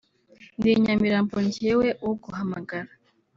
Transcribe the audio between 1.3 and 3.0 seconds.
njyewe uguhamagara